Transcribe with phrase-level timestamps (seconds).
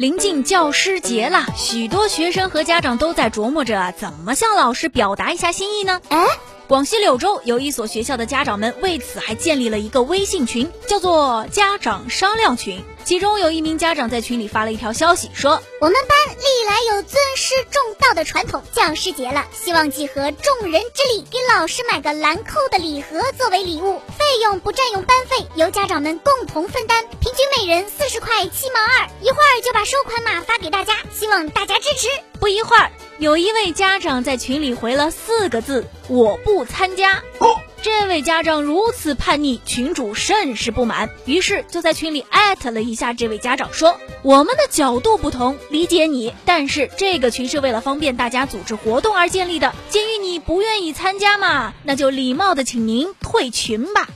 [0.00, 6.00] 临近教师节了，许多学生和家长都在琢磨着怎么向老师表达一下心意呢？
[6.08, 6.24] 哎，
[6.70, 12.80] 广西柳州有一所学校的家长们为此还建立了一个微信群，叫做“家长商量群”。
[13.02, 29.10] 其中有一名家长在群里发了一条消息，说：“我们班历来有尊师重道的传统，教师节了，希望集合众人之力，给老师买个兰蔻的礼盒作为礼物，费用不占用班费，由家长们共同分担，平均每人四十块七毛二。
[29.20, 32.06] 一会儿就把收款码发给大家，希望大家支持。”
[32.38, 37.22] 不一会儿，有一位家长在群里回了四个字：“我不参加。”
[37.82, 49.74] 这这位家长如此叛逆，群主甚是不满，于是就在群里艾特了一下这位家长，说：“我们的角度不同，理解你，但是这个群是为了方便大家组织活动而建立的。
[49.90, 54.08] 鉴于你不愿意参加嘛，那就礼貌的请您退群吧。”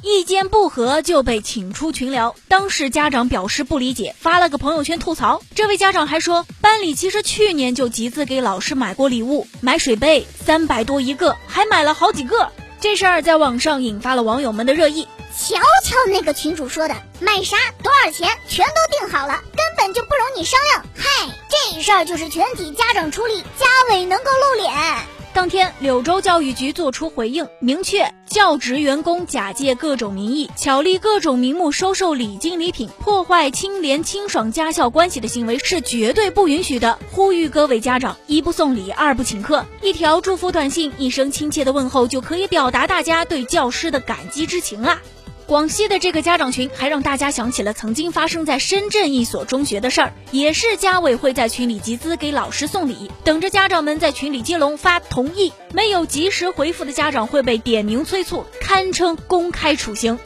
[0.00, 2.36] 意见不合就被请出群聊。
[2.46, 5.42] 当时家长表示不理解，发了个朋友圈吐槽。
[5.56, 12.48] 这位家长还说，班里其实去年就集资给老师买过礼物，买水杯三百多一个，还买了好几个。
[12.80, 15.08] 这这事儿在网上引发了网友们的热议。
[15.34, 20.84] 瞧瞧那个群主说的，买啥多少钱全都定好了，根本就不容你商量。
[20.94, 24.74] 嗨，这事儿就是全体家长出力，家委能够露脸。
[25.34, 36.98] 当天，柳州教育局作出回应，明确教职员工假借各种名义，巧立各种名目收受礼金礼品，破坏清廉清爽家校关系的行为是绝对不允许的。
[37.10, 45.00] 呼吁各位家长，一不送礼，二不请客，一条祝福短信，一声亲切的问候，就可以表达大家对教师的感激之情啦。
[45.46, 60.18] 广西的这个家长群还让大家想起了曾经发生在深圳一所中学的事儿，也是家委会在群里集资给老师送礼，等着家长们在群里接龙发同意，没有及时回复的家长会被点名催促，堪称公开处刑。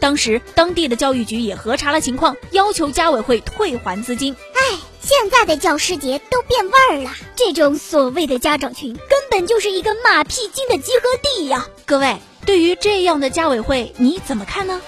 [0.00, 4.34] 当时当地的教育局也核查了情况，要求家委会退还资金。
[4.54, 11.68] 唉，现在的教师节都变味儿了，这种所谓的家长群根本就是一个马屁精的集合地呀！
[11.86, 12.16] 各位。
[12.44, 14.80] 对于这样的家委会，你怎么看呢？